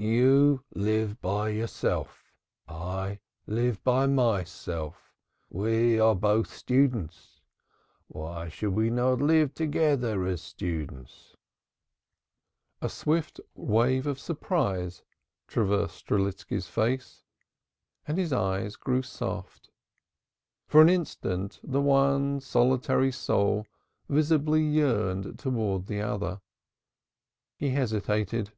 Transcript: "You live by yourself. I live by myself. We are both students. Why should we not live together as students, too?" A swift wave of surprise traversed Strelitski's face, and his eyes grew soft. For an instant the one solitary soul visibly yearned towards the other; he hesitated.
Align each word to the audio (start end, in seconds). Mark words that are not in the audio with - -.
"You 0.00 0.62
live 0.76 1.20
by 1.20 1.48
yourself. 1.48 2.32
I 2.68 3.18
live 3.48 3.82
by 3.82 4.06
myself. 4.06 5.12
We 5.50 5.98
are 5.98 6.14
both 6.14 6.54
students. 6.54 7.40
Why 8.06 8.48
should 8.48 8.74
we 8.74 8.90
not 8.90 9.20
live 9.20 9.54
together 9.54 10.24
as 10.24 10.40
students, 10.40 11.32
too?" 11.32 12.86
A 12.86 12.88
swift 12.88 13.40
wave 13.56 14.06
of 14.06 14.20
surprise 14.20 15.02
traversed 15.48 15.96
Strelitski's 16.06 16.68
face, 16.68 17.24
and 18.06 18.18
his 18.18 18.32
eyes 18.32 18.76
grew 18.76 19.02
soft. 19.02 19.68
For 20.68 20.80
an 20.80 20.88
instant 20.88 21.58
the 21.64 21.82
one 21.82 22.38
solitary 22.38 23.10
soul 23.10 23.66
visibly 24.08 24.62
yearned 24.62 25.40
towards 25.40 25.88
the 25.88 26.02
other; 26.02 26.40
he 27.56 27.70
hesitated. 27.70 28.52